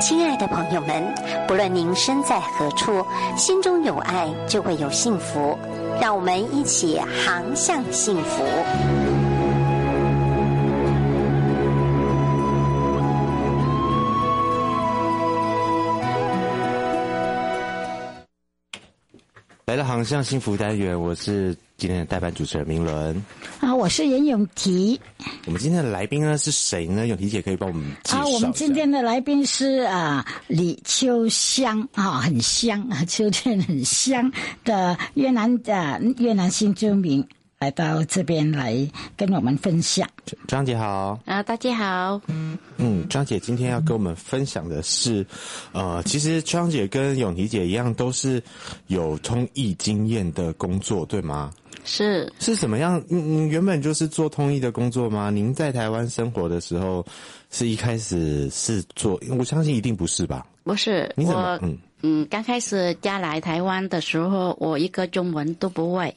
[0.00, 1.14] 亲爱的朋友们，
[1.46, 3.04] 不论您身在何处，
[3.36, 5.58] 心中有爱就会有幸福。
[6.00, 8.42] 让我们一起航向幸福。
[19.64, 23.24] 来到航向幸福单元，我是今天的代班主持人明伦，
[23.82, 25.00] 我是严永提。
[25.44, 27.04] 我们今天的来宾呢是谁呢？
[27.08, 28.18] 永提姐可以帮我们介绍。
[28.18, 37.26] 啊，我们今天的来宾是啊李秋香啊，很香啊，秋天很香的越南的越南新居民。
[37.62, 38.76] 来到这边来
[39.16, 40.04] 跟我们分享，
[40.48, 45.24] 张姐好啊，大家好，嗯嗯，张姐今天要跟我们分享的是，
[45.70, 48.42] 呃，其实张姐跟永琪姐一样，都是
[48.88, 51.52] 有通译经验的工作，对吗？
[51.84, 52.98] 是是什么样？
[53.10, 55.30] 嗯嗯，原本就是做通译的工作吗？
[55.30, 57.06] 您在台湾生活的时候，
[57.52, 59.20] 是一开始是做？
[59.38, 60.44] 我相信一定不是吧？
[60.64, 61.52] 不是，你怎么？
[61.52, 66.12] 我嗯嗯，刚开始嫁来台湾的时候，我一个中文都不会。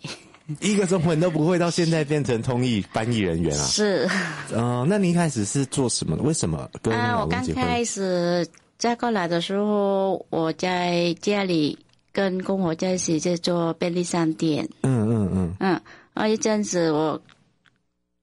[0.62, 3.64] 一个中文都不会，到现在变成通译翻译人员啊？
[3.66, 4.08] 是，
[4.52, 6.16] 嗯、呃，那你一开始是做什么？
[6.18, 7.64] 为什么跟老公结婚？
[7.64, 11.78] 啊，我刚开始嫁过来的时候，我在家里
[12.12, 14.70] 跟公婆在一起在做便利商店。
[14.84, 15.56] 嗯嗯嗯。
[15.60, 15.82] 嗯，
[16.14, 17.20] 啊，一阵子我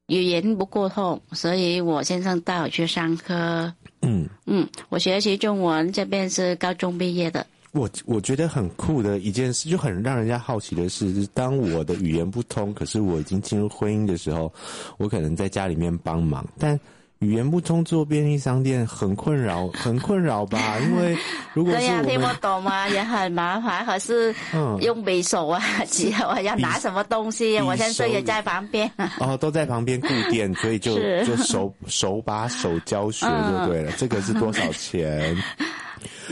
[0.06, 3.72] 语言不过通，所以我先生带我去上课。
[4.02, 7.44] 嗯嗯，我学习中文，这边是高中毕业的。
[7.72, 14.52] 我我觉得很酷的一件事，就很让人家好奇的是，就是当我的语言不通，可是我已经进入婚姻的时候，
[14.98, 16.78] 我可能在家里面帮忙，但
[17.20, 20.76] 语言不通做便利商店很困扰，很困扰吧？
[20.84, 21.16] 因为
[21.54, 24.34] 如果是我听不懂嘛，也很麻烦，可是
[24.80, 33.92] 用匕首啊，之后要拿什么东西，我先生也在旁边，哦，都在旁边顾店，所以就就手手把手教学就对了。
[33.92, 35.34] 嗯、这个是多少钱？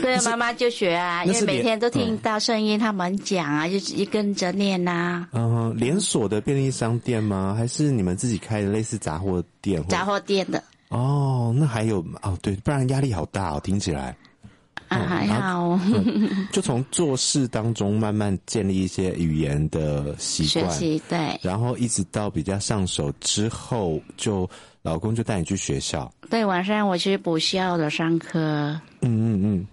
[0.03, 5.27] 对，妈妈就学啊，因为每天都听到声音，他们讲啊，就一跟着念呐。
[5.31, 7.53] 嗯，连锁的便利商店吗？
[7.57, 9.83] 还是你们自己开的类似杂货店？
[9.87, 10.63] 杂货店的。
[10.89, 14.15] 哦，那还有哦，对，不然压力好大哦，听起来。
[14.89, 15.79] 啊，还好。
[16.51, 21.39] 就从做事当中慢慢建立一些语言的习惯，学习对。
[21.41, 24.49] 然后一直到比较上手之后，就
[24.81, 26.11] 老公就带你去学校。
[26.29, 28.37] 对，晚上我去补校的上课。
[28.39, 29.67] 嗯嗯嗯。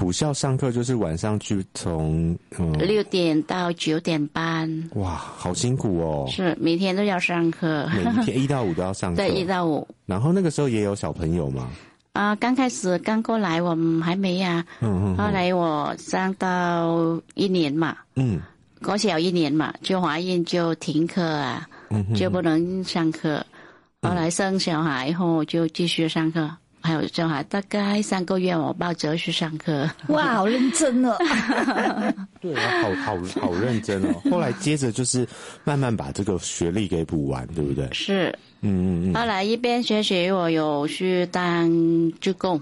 [0.00, 6.26] 补校上课就是晚上去从嗯六点到九点半，哇，好辛苦哦！
[6.26, 9.86] 是每天都要上课，每天一到五都要上课， 对，一到五。
[10.06, 11.68] 然后那个时候也有小朋友吗？
[12.14, 15.16] 啊，刚开始刚过来我们还没呀，嗯嗯。
[15.18, 18.40] 后来我上到一年嘛，嗯，
[18.82, 23.44] 国小一年嘛，就怀孕就停课啊，嗯，就不能上课。
[24.00, 26.50] 后来生小孩以后就继续上课。
[26.82, 29.88] 还有小孩大概三个月，我抱着去上课。
[30.08, 31.16] 哇，好认真哦！
[32.40, 34.14] 对啊，好好好认真哦。
[34.30, 35.26] 后来接着就是
[35.64, 37.88] 慢慢把这个学历给补完，对不对？
[37.92, 38.30] 是，
[38.62, 39.14] 嗯嗯嗯。
[39.14, 41.70] 后来一边学习，我有去当
[42.20, 42.60] 志工。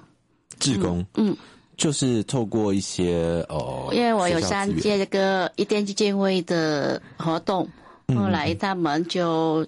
[0.59, 1.37] 志工，嗯，
[1.77, 7.69] 就是透过一些哦，因为我有参加这个一电基金会的活动，
[8.17, 9.65] 后来他们就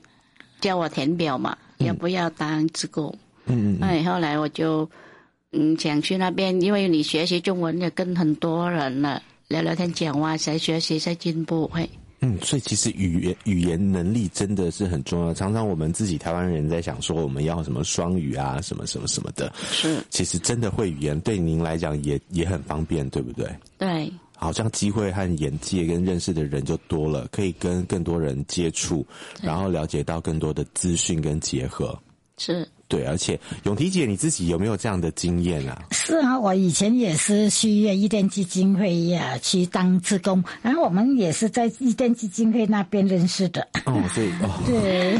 [0.60, 3.16] 叫我填表嘛，嗯、要不要当志工？
[3.50, 4.88] 嗯嗯，哎，后来我就
[5.52, 11.66] 嗯想去那边，因为你学习中文也跟很多人了聊聊天讲话，才学习才进步。
[11.68, 11.88] 会，
[12.20, 15.34] 嗯，所以其实语言语言能力真的是很重要。
[15.34, 19.52] 常常我们自己台湾人在想说我们要什么双语啊，什么什么什么的。
[19.56, 23.48] 是，其实真的会语言对您来讲也也很方便，对不对？
[23.78, 29.04] 对，好像机会和眼界跟认识的人就多了，可以跟更多人接触，
[29.42, 31.98] 然后了解到更多的资讯跟结合。
[32.38, 32.68] 是。
[32.90, 35.80] 对，而且永琪姐，你自己有没有这样的经验啊？
[35.92, 43.64] 是啊，我以前也是去伊甸基金会呀，去当志工，然后我们也是在伊甸基金会那边认识的。
[43.86, 45.14] 哦，所以哦， 对，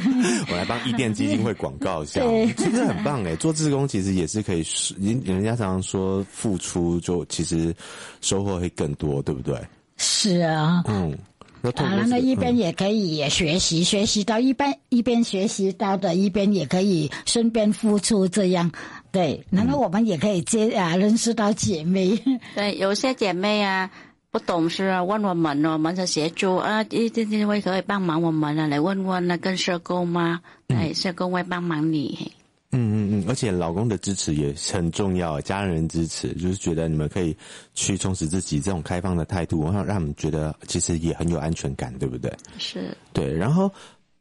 [0.51, 4.65] 我来帮伊甸基金会广告一下，对，其实很棒哎，做志工其实也是可以，
[5.01, 7.73] 人人家常常说付出就其实
[8.21, 9.57] 收获会更多，对不对？
[9.97, 11.17] 是啊，嗯。
[11.63, 18.71] 啊，那一边也可以也学习，嗯、学习到一边一边学习到的，一边也可以顺便付出，这样
[19.13, 19.45] 对。
[19.51, 22.19] 然后我们也可以接啊，认识到姐妹。
[22.55, 23.91] 对，有些姐妹啊
[24.31, 30.41] 不懂事啊，问我们，我们就协助啊，一定定会可以帮忙我们啊，来问问那，跟社工吗？
[30.67, 32.33] 对，社工会帮忙你。
[32.73, 37.37] 嗯嗯嗯，而且老公的支持也很重要，家人支持就是觉得你们可以
[37.75, 42.33] 去充实自己，这种开放的态度，然后让你们觉得其实也很有安全感，对不对？
[42.59, 42.97] 是。
[43.13, 43.71] 对，然后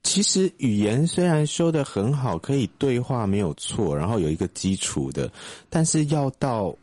[0.04, 5.32] 其实语言虽然说的很好，可以对话没有错，然后有一个基础的，
[5.70, 6.76] 但是要到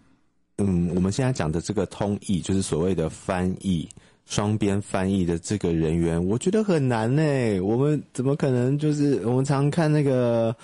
[0.59, 3.89] 嗯，我们现在讲的这个通译，就是所谓的翻译。
[4.27, 7.23] 双边翻译的这个人员，我觉得很难呢。
[7.61, 10.55] 我们怎么可能就是我们常看那个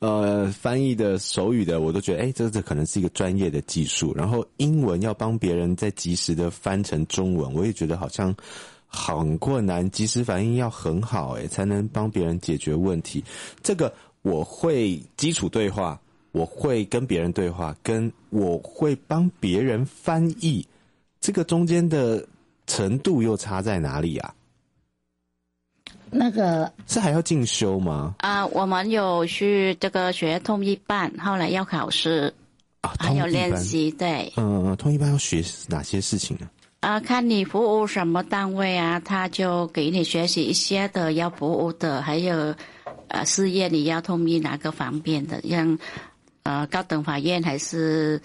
[0.00, 4.12] 呃翻译的手语的，我都觉得哎，这这可能是一个专业的技术。
[4.16, 8.34] 然后英文要帮别人再及时的翻成中文，我也觉得好像
[8.88, 13.22] 很困难，及时反应要很好，哎，才能帮别人解决问题。
[13.62, 15.96] 这个我会基础对话，
[16.32, 20.66] 我会跟别人对话，跟我会帮别人翻译，
[21.20, 22.26] 这个中间的。
[22.66, 24.34] 程度又差在哪里啊？
[26.14, 28.14] 那个是还要进修吗？
[28.18, 32.32] 啊，我们有去这个学通一班，后来要考试
[32.82, 33.90] 啊，还有练习。
[33.92, 36.50] 对，嗯嗯，通一班要学哪些事情呢？
[36.80, 42.54] 啊，看你服务什么单位啊，他就给你学习一些的要服务的，还有
[43.08, 45.78] 呃，事业你要通一哪个方面的，像
[46.42, 48.20] 呃高等法院还是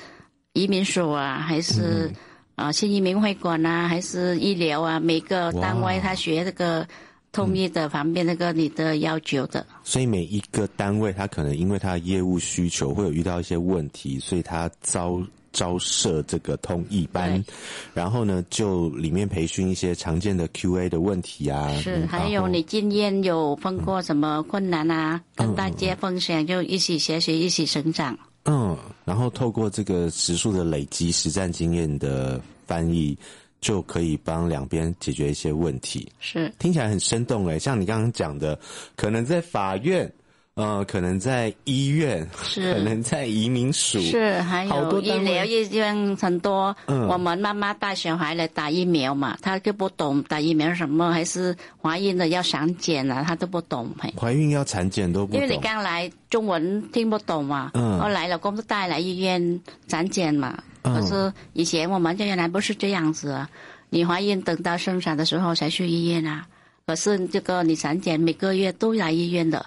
[0.51, 2.15] 移民署啊，还是、嗯。
[2.57, 4.99] 啊，新移民会馆啊，还是医疗啊？
[4.99, 6.85] 每个单位他学这个
[7.31, 9.63] 通译的方面，那个你的要求的。
[9.83, 15.21] 所以每一个单位，他可能因为他的业务需求会有遇到一些问题，所以他招
[15.51, 17.45] 招设这个通译班，
[17.93, 21.71] 然后呢，就里面培训一些常见的 QA 的问题啊。
[21.75, 25.21] 是，还有你经验有碰过什么困难啊？
[25.35, 28.17] 嗯、跟大家分享，就一起学习，一起成长。
[28.47, 33.17] 嗯，然后透过这个时数的累积，实战经验的翻译，
[33.61, 36.11] 就可以帮两边解决一些问题。
[36.19, 38.57] 是，听起来很生动诶，像你刚刚讲的，
[38.95, 40.11] 可能在法院。
[40.57, 46.75] 呃，可能在医院，是 可能在移民署，是还有医疗医院很多。
[46.87, 53.87] 嗯，我们妈妈带小孩来打疫苗嘛，她就不懂打疫苗什么，还是怀孕了要产检啊，她都不懂。
[54.19, 55.39] 怀孕要产检都不懂。
[55.39, 57.69] 因为你刚来，中文听不懂嘛。
[57.75, 57.99] 嗯。
[57.99, 60.57] 后来老公都带来医院产检嘛。
[60.81, 60.95] 嗯。
[60.95, 63.47] 可是以前我们原来不是这样子啊，
[63.91, 66.47] 你怀孕等到生产的时候才去医院啊。
[66.87, 69.63] 可是这个你产检每个月都来医院的。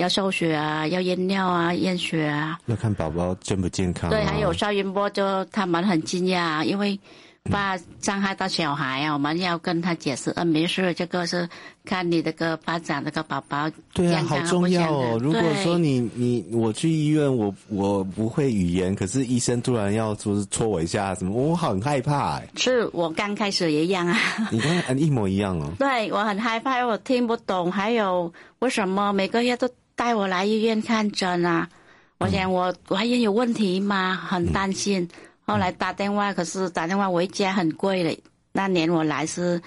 [0.00, 4.10] 要抽血啊，要验尿啊，验血啊，要看宝宝健不健康，啊。
[4.10, 6.98] 对，还有超音波，就他们很惊讶，因为
[7.44, 11.48] 怕伤害到小孩啊，嗯、我们要跟他解释，嗯、啊，没事，这个是
[11.84, 13.70] 看你这个发展这个宝宝。
[13.92, 15.18] 对啊，好重要哦。
[15.20, 22.48] 如果说你你我去医院，我我不会语言，可是医生突然要说是戳我一下什么，我很害怕哎。
[22.56, 24.16] 是我刚开始也一样啊。
[24.50, 25.70] 你刚才一模一样哦。
[25.78, 29.68] 对，我很害怕，我听不懂，还有为什么每个月都。
[30.00, 31.68] 带我来医院看诊啊！
[32.16, 34.14] 我想我怀孕有问题吗？
[34.14, 35.06] 很担心。
[35.44, 38.18] 后来打电话，可是打电话回家很贵嘞。
[38.50, 39.60] 那年我来是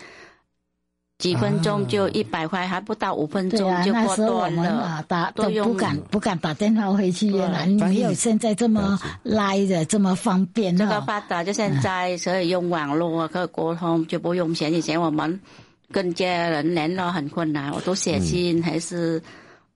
[1.19, 4.71] 几分钟就一百块，还不到五分钟就过断了。
[4.71, 10.75] 啊、打都不敢不敢打电话回去，原来没有现在这么来的这么方便。
[10.75, 14.73] 这个发达就现在，所以用网络可以沟通，就不用钱。
[14.73, 15.39] 以前我们
[15.91, 19.21] 跟家人联络很困难，我都写信还是。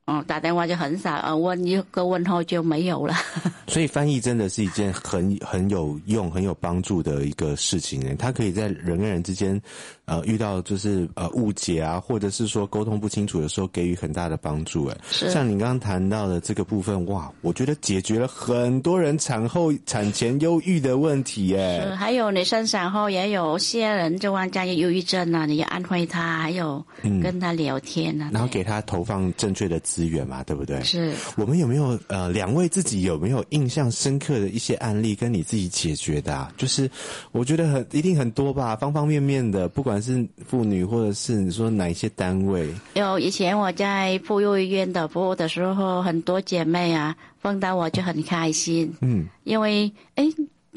[0.08, 3.14] 哦，打电话就很少，呃，问一个问候就没有了。
[3.68, 8.16] 所以翻译真的是一件很很有用、很有帮助的一个事情呢。
[8.18, 9.62] 它可以在人跟人之间，
[10.06, 14.86] 呃，遇到就是呃误解啊，或者是说沟通不清楚的时候，给予很大的帮助。
[14.86, 21.54] 哎，像你刚刚谈到的这个部分，哇，我觉得解决了很多人产后、产前忧郁的问题。
[21.54, 26.82] 哎，还有你生产后也有些人就患上忧郁症啊，你要安慰他，还有
[27.22, 30.80] 跟他聊天啊，嗯、然后给他投放正确的资源嘛，对不对？
[30.84, 36.54] 是我们有没有呃，两位自己有没有印象深刻的一些案例跟你自己解决的啊？
[36.56, 36.88] 就是
[37.32, 42.70] 我觉得很一定很多吧，方方面面的，不管是妇女或者是你说哪一些单位。
[42.94, 50.28] 有以前我在妇幼医院的服务的时候，很多姐妹啊碰到我就很开心，嗯，因为哎，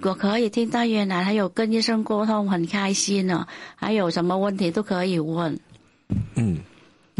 [0.00, 3.46] 我可以听到原来还有跟医生沟通，很开心呢，
[3.76, 5.60] 还有什么问题都可以问，
[6.36, 6.50] 嗯。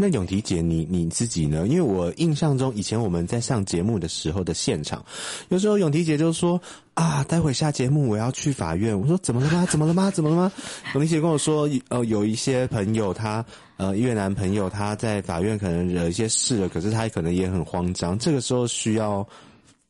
[0.01, 1.67] 那咏缇姐，你你自己呢？
[1.67, 5.05] 因为我印象中，以前我们在上节目的时候的现场，
[5.49, 6.59] 有时候咏缇姐就说
[6.95, 8.99] 啊，待会下节目我要去法院。
[8.99, 9.63] 我说怎么了吗？
[9.69, 10.09] 怎么了吗？
[10.09, 10.51] 怎么了吗？
[10.95, 13.45] 咏缇姐跟我说，呃，有一些朋友他
[13.77, 19.27] 呃越南朋友他在法院可能惹一些事了，可是他可能也很慌张，这个时候需要。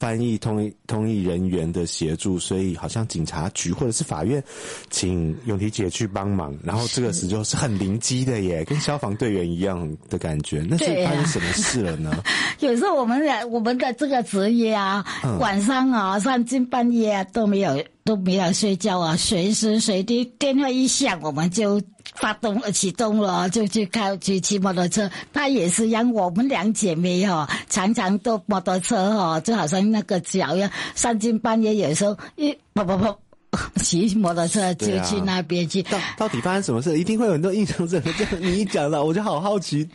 [0.02, 4.44] 翻译通译通译人员的协助，所以好像警察局或者是法院，
[4.90, 6.58] 请咏缇姐去帮忙。
[6.64, 10.66] 然后这个时候是很灵机的耶，跟消防队员一样的感觉。
[10.68, 12.10] 那是发生什么事了呢？
[12.10, 12.24] 啊、
[12.62, 21.80] 有时候我们的我们的这个职业啊，嗯、晚上啊三更半夜啊都没有都没有睡觉啊，随时随地电话一响我们就
[22.16, 25.10] 发动启动了，就去开去骑摩托车。
[25.34, 33.20] 他也是让我们两姐妹哈，常常坐摩托车哈，就好像那个脚一样，三更半夜有时候一跑跑跑。
[33.84, 36.98] 骑摩托车就去那边去，到到底发生什么事？
[36.98, 38.10] 一定会有很多印象深刻。
[38.14, 39.86] 就你一讲到，我就好好奇，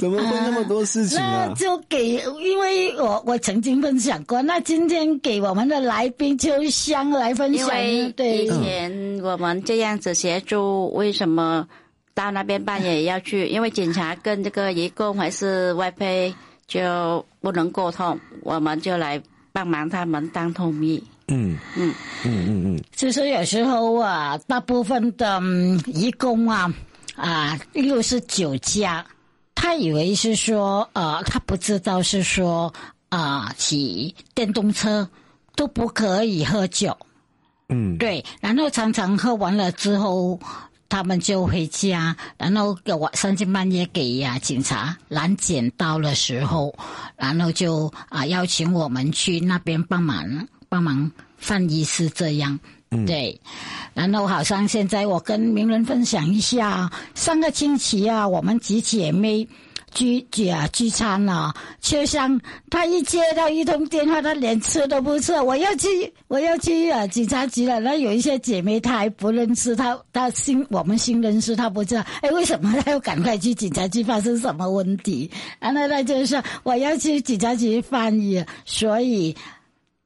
[0.00, 1.46] 怎么会那么多事情啊？
[1.46, 7.68] 那就给，因为我我曾经分享过，那今天给我们的来宾秋香来分享。
[8.16, 11.68] 对，以前我们这样子协助，为什么
[12.14, 13.46] 到那边半夜也要去？
[13.46, 16.34] 因为警察跟这个移工还是外配
[16.66, 21.00] 就不能沟通，我们就来帮忙他们当通译。
[21.28, 21.94] 嗯嗯
[22.24, 25.40] 嗯嗯嗯，就是有时候啊，大部分的
[25.86, 26.72] 移工啊
[27.16, 29.04] 啊，又是酒驾，
[29.54, 32.72] 他以为是说呃，他不知道是说
[33.10, 35.08] 啊，骑电动车
[35.54, 36.96] 都不可以喝酒。
[37.68, 40.40] 嗯，对，然后常常喝完了之后，
[40.88, 46.74] 他们就回家，然后给我三更半夜给呀、啊、警察拦检到的时候，
[47.16, 50.48] 然后就啊邀请我们去那边帮忙。
[50.68, 52.58] 帮忙翻译是这样，
[52.90, 53.40] 嗯、对。
[53.94, 59.48] 然后好像现在我跟名人分享一下，上个星期啊，我们几姐妹
[59.92, 65.88] 聚聚啊聚餐啊，就像她一接到一通电话，她连吃都不吃，我要去
[66.28, 67.80] 我要去啊警察局了。
[67.80, 74.04] 那有一些姐妹她还不认识，她她新我们新认识，她不知道，哎，为什么她要赶快去警察局？
[74.04, 75.28] 发生什么问题？
[75.58, 79.34] 然后她就说我要去警察局翻译，所以。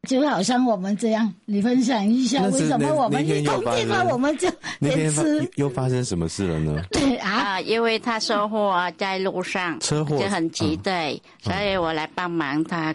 [0.09, 4.49] 就好像我们这样，你分享一下为什么我们一通电话我们就
[4.81, 5.49] 连吃？
[5.55, 6.83] 又发生什么事了呢？
[6.91, 12.93] 对啊，因为他车祸在路上，车祸就很急，对，所以我来帮忙他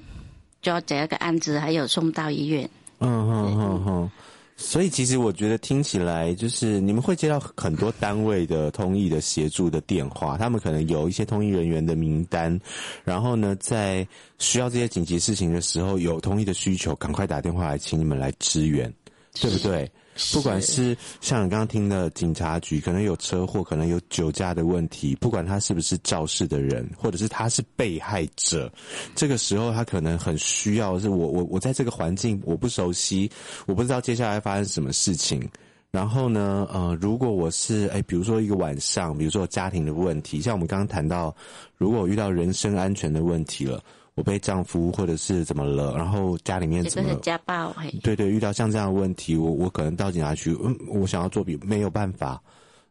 [0.61, 2.69] 做这个案子，还有送到医院。
[2.99, 4.11] 嗯嗯嗯嗯。
[4.59, 12.59] 所以其实我觉得听起来就是你们会接到很多单位的通译的协助的电话，他们可能有一些通译人员的名单，
[13.03, 14.05] 然后呢，在
[14.39, 18.91] 需要这些紧急事情的时候，有通译的需求，赶快打电话来请你们来支援，
[19.39, 19.89] 对不对？
[20.33, 28.71] 不管是像你刚刚听的警察局，可能有车祸，可能有酒驾的问题，不管他是不是肇事的人，或者是他是被害者，
[29.15, 33.29] 这个时候他可能很需要是我我我在这个环境我不熟悉，
[33.65, 35.47] 我不知道接下来发生什么事情。
[35.89, 41.35] 然后呢，呃，如果我是哎，比如说一个晚上，比如说家庭的问题，像我们刚刚谈到，
[41.77, 43.81] 如果我遇到人身安全的问题了。
[44.17, 47.13] 我被丈夫或者是怎么了，然后家里面怎么？
[47.21, 47.71] 家暴。
[48.01, 52.41] 对对，遇到像这样的问题，我我可能到警察局，嗯，我想要作弊，没有办法，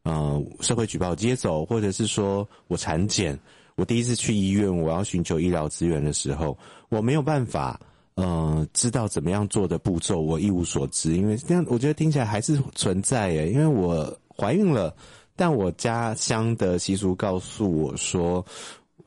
[0.04, 3.36] 嗯、呃，社会举报接走，或者是说我产检，
[3.74, 6.56] 我第一次去医院，我要寻求医疗资源的时候，
[6.90, 7.80] 我没有办法，
[8.14, 14.94] 嗯、呃，知道怎么样做的步骤，我一无所知，因为这样我觉得听起来还是存在诶，因为我怀孕了，
[15.34, 18.46] 但我家乡的习俗告诉我说。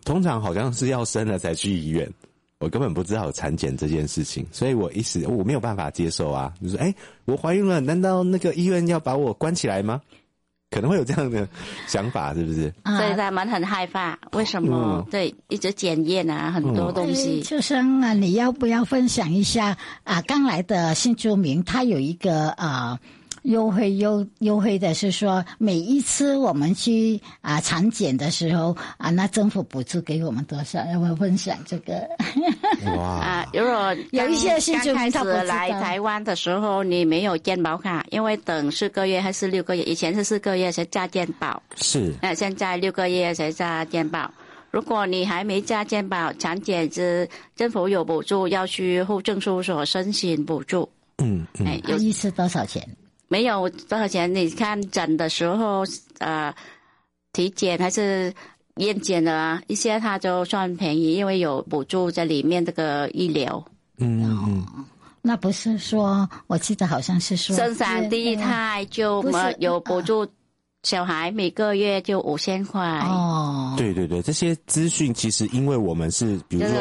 [0.09, 2.11] 通常好像是要生了才去医院，
[2.57, 6.51] 我根本不知道有产检这件事情，所以我一时我没有办法接受啊。
[6.59, 10.01] 就是哎、欸，我怀孕了，难道那个医院要把我关起来吗？
[10.71, 11.47] 可能会有这样的
[11.85, 12.73] 想法，是不是？
[12.97, 14.17] 所以他们很害怕。
[14.31, 15.05] 为什么？
[15.05, 17.43] 嗯、对，一直检验啊，很多东西。
[17.43, 20.19] 秋生啊，你要不要分享一下啊？
[20.23, 22.99] 刚来的新住民，他有一个啊。
[23.49, 30.79] 优惠优优惠的是说，每一次我们去啊产检的时候啊，那政府补助给我们多少？
[30.91, 32.07] 要不要分享这个？
[32.95, 33.03] 哇！
[33.19, 42.13] 啊，如果有一些新住民开始来台湾的时候，你没有健保卡，因为等四个月还是六个月，以前是四个月才加健保，是。
[42.21, 44.31] 那现在六个月才加健保。
[44.69, 50.87] 如果你还没加健保，产检是政府有补助，要去户政事务所申请补助。
[51.17, 51.65] 嗯嗯。
[51.65, 52.87] 哎，有一次多少钱？
[53.29, 55.85] 没有多少钱，你看诊的时候，
[56.17, 56.53] 呃，
[57.31, 58.33] 体检还是
[58.75, 62.65] 验检的一些，它就算便宜，因为有补助在里面。
[62.65, 63.63] 这个医疗，
[63.99, 64.65] 嗯嗯，
[65.21, 69.23] 那不是说，我记得好像是说，生产第一胎就
[69.59, 70.27] 有补助。
[70.83, 72.81] 小孩每个月就五千块。
[72.81, 76.77] 哦，对对对，这些资讯其实因为我们是，比如说，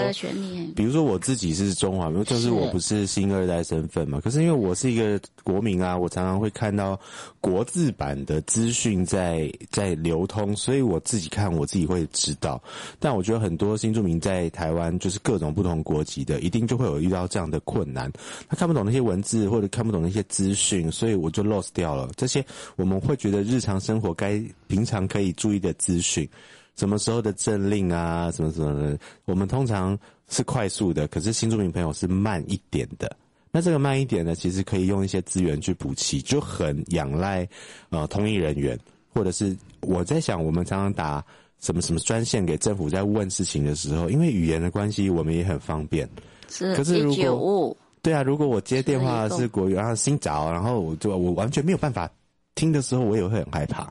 [0.74, 4.38] 比如说我自己是中华，就是我不是新二代身份嘛，可是。
[4.38, 6.98] 因为我是一个国民啊，我常常会看到
[7.40, 12.62] 国字版的资讯在在流通，所以我自己看我自己会知道。
[13.00, 18.08] 但我觉得很多新住民在台湾，就是各种不同国籍的，一定就会有遇到这样的困难，
[18.48, 22.08] 他看不懂那些文字或者看不懂那些资讯，所以我就 lost 掉了。
[22.16, 22.44] 这些。
[22.76, 26.28] 我们会觉得日常生活该平常可以注意的资讯，
[26.76, 33.10] 什么时候的政令啊，什么什么的，我们通常是快速的，可是新住民朋友是慢一点的。
[33.50, 37.48] 那这个慢一点呢，其实可以用一些资源去补齐，就很仰赖
[37.88, 38.78] 呃通译人员。
[39.14, 41.24] 或者是我在想，我们常常打
[41.58, 46.06] 什么什么专线给政府，在问事情的时候，因为语言的关系，我们也很方便。
[46.50, 52.08] 是，可是如果对啊，如果我接电话是国语，然后新找，然后我就我完全没有办法
[52.58, 53.88] 听的时候，我也会很害怕。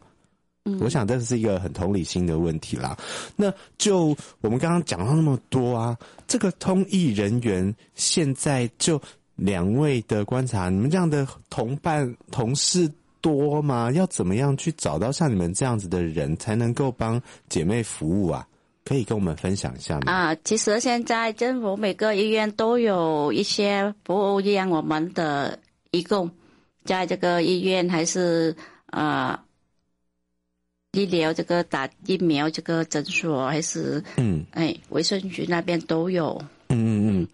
[0.66, 2.98] 嗯，我想这是一个很同理心的问题啦。
[3.38, 5.98] 那就我们刚刚讲到那么多啊，
[6.28, 9.02] 这个通译人员现在就
[9.38, 13.90] 两位的观察，你们这样的同伴同事多吗？
[13.94, 18.46] 要怎么样去找到像你们这样子的人，才能够帮姐妹服务啊？
[18.84, 20.12] 可以跟我们分享一下吗？
[20.12, 25.60] 啊，其实现在政府每个医院都有一些服务，让我们的
[25.92, 26.30] 义工
[26.88, 28.56] 在这个医院还是
[28.88, 29.44] 啊。
[30.94, 37.28] 医疗这个打疫苗这个诊所还是嗯哎卫生局那边都有嗯嗯嗯，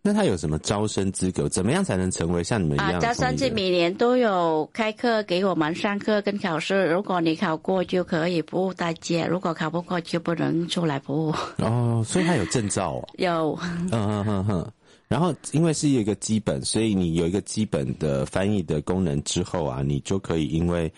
[0.00, 1.46] 那他有什么招生资格？
[1.46, 2.94] 怎么样才能成为像你们一样？
[2.94, 11.34] 啊，招生是每年都有开课给我们上课跟考试，如果你考过就可以服务大家，如果考不过就不能出来服务。
[11.58, 13.08] 哦，所以他有证照哦。
[13.18, 13.58] 有。
[13.60, 14.72] 嗯嗯嗯嗯。
[15.12, 20.90] 然后因为是一个基本，所以你有一个基本的翻译的功能之后啊，你就可以因为。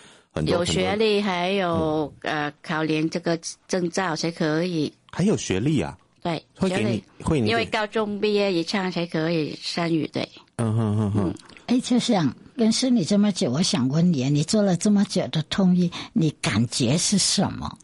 [0.47, 4.93] 有学历，还有、嗯、呃，考联这个证照才可以。
[5.13, 5.97] 还有学历啊？
[6.25, 10.05] 对，会给你会你，因为高中毕业以上才可以参与。
[10.09, 11.35] 对，嗯哼哼哼。
[11.67, 17.79] 哎，就像认识你这么久，我想问你，你做了这么久的通译，你感觉是什么？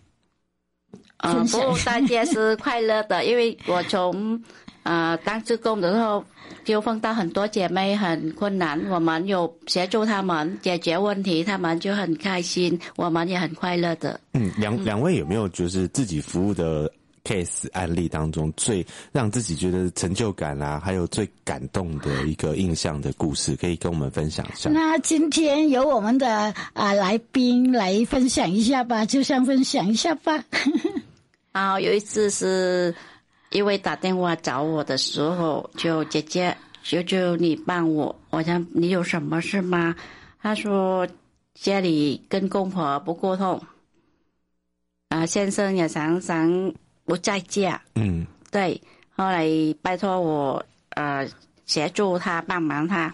[1.19, 4.43] 嗯、呃，服务大家是快乐的，因为我从
[4.91, 6.25] 呃当志工的时候。
[6.65, 14.21] 就碰到很多姐妹很困难，我们有协助他们解决问题，他们就很开心，我们也很快乐的。
[14.35, 16.91] 嗯，两两位有没有就是自己服务的
[17.25, 24.69] case 案例当中最让自己觉得成就感啊，还有最感动的一个印象的故事，可以跟我们分享一下？
[24.71, 30.45] 那今天由我们的啊来宾来分享一下吧，就像分享一下吧。
[31.53, 32.95] 啊，有一次是。
[33.51, 38.15] 因为打电话找我的时候，就姐姐，求求你帮我。
[38.31, 39.95] 我想你有什么事吗？
[40.41, 41.07] 他说
[41.55, 43.61] 家里跟公婆不沟通，
[45.09, 46.73] 啊，先生也常常
[47.05, 47.81] 不在家。
[47.97, 48.81] 嗯，对。
[49.17, 49.47] 后来
[49.83, 51.29] 拜托我，呃，
[51.67, 53.13] 协助他帮忙他。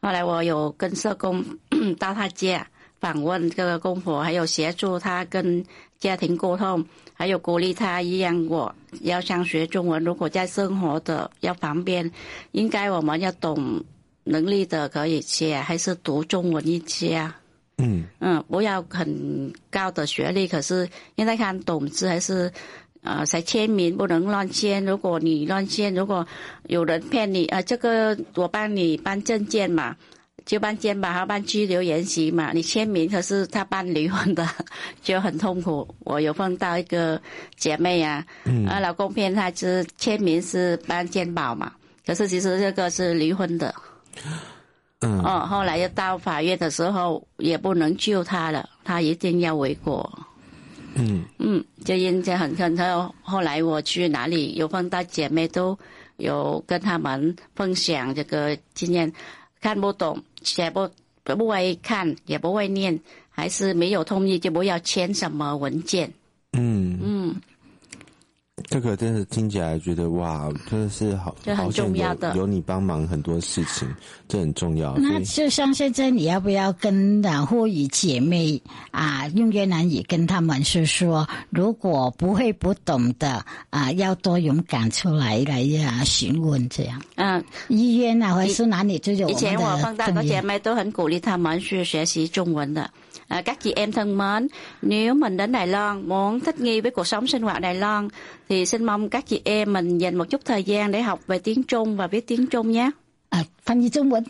[0.00, 1.44] 后来我有跟社工
[1.98, 2.64] 到他家
[3.00, 5.64] 访问这个公婆，还有协助他跟
[5.98, 6.84] 家庭沟通。
[7.14, 10.04] 还有鼓励他一样，我要想学中文。
[10.04, 12.08] 如果在生活的要方便，
[12.52, 13.82] 应该我们要懂
[14.22, 17.36] 能力的可以写，还是读中文一些啊？
[17.78, 22.52] 嗯嗯，不要很高的学历，可是应该看懂字，还是
[23.02, 24.84] 呃，才签名不能乱签。
[24.84, 26.24] 如果你乱签，如果
[26.68, 29.96] 有人骗你，啊、呃，这个我帮你办证件嘛。
[30.48, 34.48] 就办签吧，他办拘留延期嘛，你签名，可是他办离婚的，
[35.04, 35.86] 就很痛苦。
[35.98, 37.20] 我有碰到一个
[37.54, 41.70] 姐妹啊，嗯、啊，老公骗她，是签名是办健保嘛，
[42.06, 43.74] 可是其实这个是离婚的。
[45.00, 45.20] 嗯。
[45.20, 50.10] 哦，后来又到法院的时候，也不能救他了，他一定要回国。
[50.94, 51.26] 嗯。
[51.38, 55.78] 嗯，就因这很很后，后来我去哪里有碰到姐妹，都
[56.16, 59.12] 有跟他们分享这个经验。
[59.60, 60.88] 看不懂，写不
[61.22, 62.98] 不会看，也不会念，
[63.28, 66.12] 还是没有同意，就不要签什么文件。
[66.52, 67.17] 嗯嗯。
[68.68, 73.88] 这个真的听起来觉得哇，真的是好，这很重要的，有你帮忙很多事情，
[74.28, 74.94] 这很重要。
[74.98, 87.00] 那就像现在，你要不要跟啊呼吁姐妹啊用越南语跟他们是说，如果不会不懂的啊，要多勇敢出来来呀询问这样。
[87.16, 89.30] 嗯，医院啊，或是哪里都有。
[89.30, 92.90] 以前我碰到的姐妹都很鼓励他们去学习中文的。
[93.30, 94.48] À, các chị em thân mến,
[94.82, 98.08] nếu mình đến Đài Loan muốn thích nghi với cuộc sống sinh hoạt Đài Loan
[98.48, 101.39] thì xin mong các chị em mình dành một chút thời gian để học về
[101.39, 102.91] tiếng Trung và viết tiếng Trung nhé.
[103.29, 104.23] À, 翻译中文。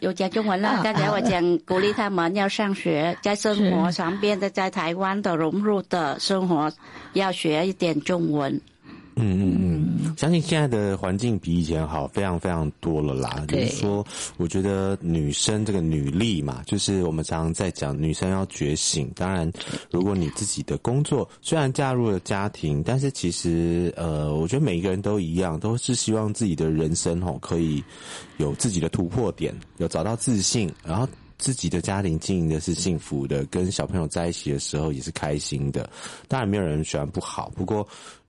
[0.00, 6.70] 有讲中文了，刚才我讲鼓励他们要上学，在生活上边的在台湾的融入的生活，
[7.14, 8.60] 要学一点中文。
[9.19, 13.43] 嗯嗯嗯，相信现在的环境比以前好，非常非常多了啦。
[13.47, 14.05] 比如说，
[14.37, 19.11] 我觉得女生这个女力嘛，就是我们常常在讲女生要觉醒。
[19.15, 19.51] 当然，
[19.91, 27.83] 如果你自己的工作虽然嫁入了家庭，但是其实呃，我觉得每一个人都一样，都是希望自己的人生吼可以
[28.37, 35.89] 有自己的突破点，有找到自信，然后自己的家庭经营的是幸福的，跟小朋友在一起的时候也是开心的。
[36.27, 37.87] 当然，没有人喜欢不好，不过。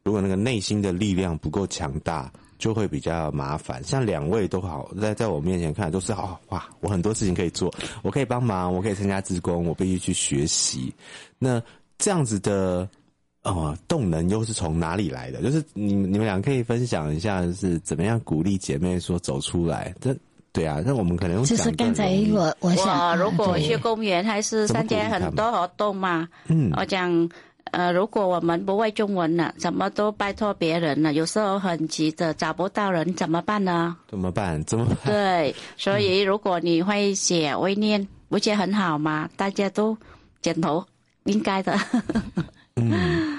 [0.08, 3.84] 如果那个内心的力量不够强大，就会比较麻烦。
[3.84, 7.70] 像两位都好，在在我面前看都是哦哇，我很多事情可以做，
[8.02, 10.90] 我可以帮忙，我可以参加职工，我必须去学习。
[11.38, 11.62] 那
[11.98, 12.88] 这样子的
[13.42, 15.42] 呃动能又是从哪里来的？
[15.42, 19.94] 就是你你们俩可以分享一下，是怎么样鼓励姐妹说走出来？
[20.00, 20.16] 这
[20.52, 27.28] 对啊，那我们可能就是刚才我我想，如果去公园还是参加很多活动嘛，嗯，我讲。
[27.72, 33.96] 呃，如果我们不会中文了，什么都拜托别人了，有时候很急的找不到人，怎么办呢？
[34.08, 34.62] 怎么办？
[34.64, 34.96] 怎么办？
[35.04, 39.28] 对，所以如果你会写会念，不觉得很好吗？
[39.36, 39.96] 大家都
[40.42, 40.84] 点头，
[41.24, 41.78] 应该的。
[42.76, 43.38] 嗯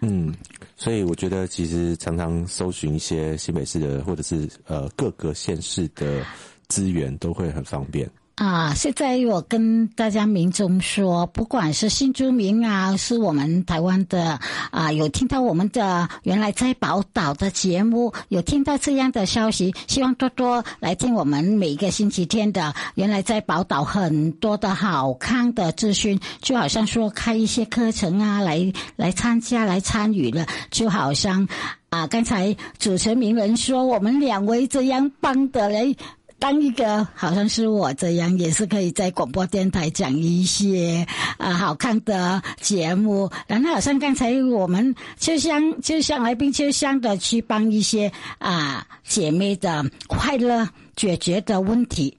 [0.00, 0.34] 嗯，
[0.76, 6.24] 所以我觉得其实常常搜寻一些新北市的或者是呃各个县市的
[6.68, 8.08] 资源，都会很方便。
[8.38, 14.38] 啊，现在我跟大家民众说，不管是新住民啊，是我们台湾的
[14.70, 31.48] 啊，有听到我们的原来在宝岛的节目，有听到这样的消息，希望多多来听我们每个星期天的原来在宝岛很多的好康的资讯，就好像说开一些课程啊，来来参加来参与了，就好像
[31.88, 35.96] 啊，刚才主持人名人说我们两位这样帮的人。
[36.38, 43.30] 当一个好像是我这样，也是可以在广播电台讲一些啊好看的节目。
[43.46, 52.16] 然后好像刚才我们秋香秋香来宾秋香的去帮一些啊姐妹的快乐解决的问题。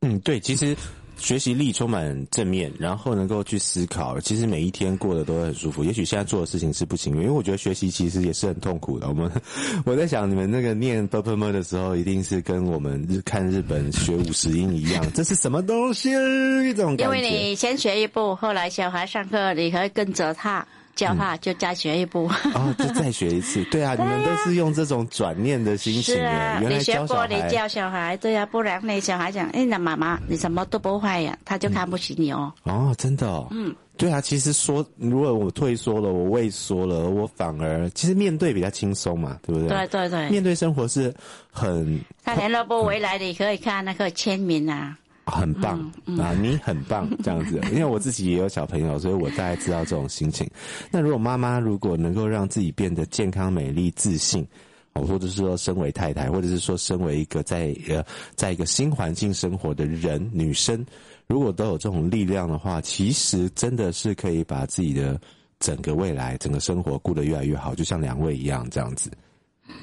[0.00, 0.76] 嗯，对，其实。
[1.20, 5.84] 学习力充满正面，然后能够去思考，其实每一天过得都很舒服。
[5.84, 9.06] 也许现在做的事情是不情愿，因为我觉得学习其实也是很痛苦的。
[9.08, 9.30] 我们
[9.84, 16.10] 我在想，你们那个念 p u r p l e m e 的时候，一定是跟我们看日本学五十音一样，这是什么东西？
[16.10, 17.04] 一种感觉。
[17.04, 20.66] 因为你先学一步，后来小孩上课，你可以跟着他。
[21.00, 23.64] 教他就再学一步，嗯，哦，就再学一次。
[23.72, 26.14] 对啊，你们都是用这种转念的心情。
[26.14, 32.52] 是啊，你学过，你教小孩，对啊，不然那小孩讲，哎，那妈妈你什么都不会呀，他就看不起你哦。
[32.64, 33.48] 嗯、哦，真的哦。
[33.50, 39.68] 嗯，对啊，其实说，如果我退缩了，我畏缩了，我反而其实面对比较轻松嘛，对不对？
[39.68, 41.14] 对对对，面对生活是
[41.50, 41.98] 很。
[42.22, 44.98] 他联络部回来，你可以看那个签名啊。
[45.30, 47.60] 很棒、嗯嗯、啊，你很棒，这样子。
[47.72, 50.48] 因为我自己也有小朋友，所以我大概知道这种心情。
[50.90, 54.46] 那如果妈妈如果能够让自己变得健康、美丽、自信，
[54.92, 60.84] 哦或者是说身为太太，或者是说身为一个在呃在一个新环境生活的人，女生，
[61.28, 65.20] 如果都有这种力量的话，其实真的是可以把自己的
[65.60, 69.10] 整个未来、整个生活过得越来越好，就像两位一样这样子，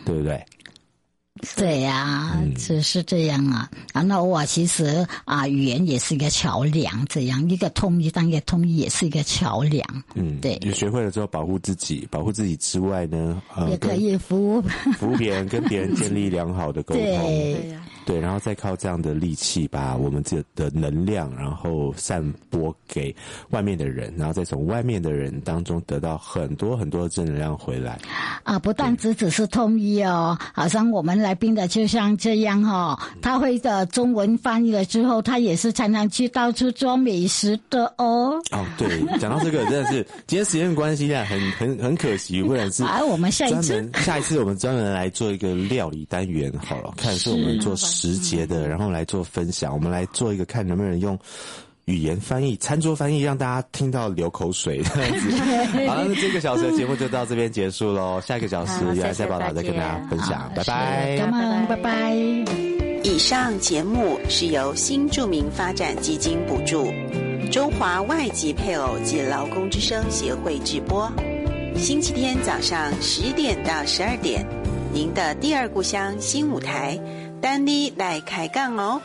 [0.05, 0.43] 对不对？
[1.55, 3.69] 对呀、啊，只是这样啊。
[3.93, 9.85] 然后我其实啊，语言也是一个桥梁，这样一个通一，当一个通一也是一个桥梁。
[10.15, 10.57] 嗯，对。
[10.61, 14.61] 你学会了之后，保护自己，保护自己之外呢，呃、也可以服务
[14.97, 17.03] 服务别人，跟别人建立良好的沟通。
[18.07, 23.13] 对，然后再靠这样的力气，把我们这的能量，然后散播给
[23.49, 27.99] 外面的人，然后再从外面的人当中得到很多很多的正能量回来。
[28.43, 38.39] 啊，不但只只是通一哦，好像我们来宾的就像这样哈、哦，他会的中文翻译了之后，他也是常常去到处做美食的哦。
[38.51, 47.75] 哦，对，讲到这个真的是今天时间关系啊，很 很很可惜，不然是啊，我们下一次下一次我们专门来做一个料理单元好了，看是我们做。
[47.77, 49.73] 时节的，然后来做分享。
[49.73, 51.17] 我们来做一个，看能不能用
[51.87, 55.37] 语言翻译、餐桌翻译，让大家听到流口水 这样子。
[55.87, 58.19] 好了，那这个小时的节目就到这边结束喽。
[58.19, 60.51] 下一个小时，原来在宝岛再跟大家分享。
[60.53, 62.13] 拜拜，拜拜，拜拜。
[63.03, 66.91] 以上节目是由新著名发展基金补助，
[67.49, 71.09] 中华外籍配偶及劳工之声协会直播。
[71.77, 74.45] 星期天早上十点到十二点，
[74.91, 76.99] 您的第二故乡新舞台。
[77.39, 78.99] 丹妮来开杠哦。